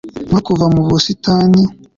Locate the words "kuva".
0.47-0.63